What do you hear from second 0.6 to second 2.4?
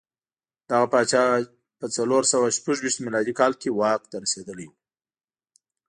دغه پاچا په څلور